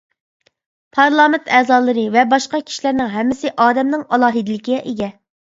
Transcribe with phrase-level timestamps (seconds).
[0.97, 5.13] پارلامېنت ئەزالىرى ۋە باشقا كىشىلەرنىڭ ھەممىسى ئادەمنىڭ ئالاھىدىلىكىگە ئىگە.